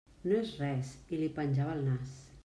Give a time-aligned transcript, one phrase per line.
[0.29, 2.17] No és res, i li penjava el nas.